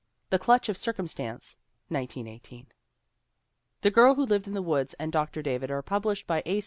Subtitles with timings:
[0.31, 1.57] The Clutch of Circumstance,
[1.89, 2.65] 1918.
[3.83, 5.43] The Girl Who Lived in the Woods and Dr.
[5.43, 6.59] David are published by A.